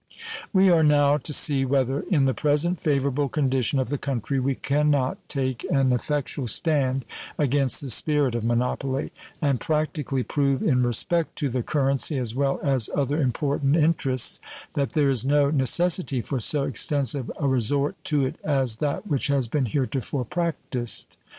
[0.51, 4.55] We are now to see whether, in the present favorable condition of the country, we
[4.55, 7.05] can not take an effectual stand
[7.37, 9.11] against the spirit of monopoly,
[9.43, 14.39] and practically prove in respect to the currency as well as other important interests
[14.73, 19.27] that there is no necessity for so extensive a resort to it as that which
[19.27, 21.19] has been heretofore practiced.